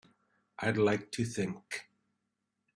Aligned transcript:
I'd 0.57 0.77
like 0.77 1.11
to 1.11 1.23
think. 1.25 1.87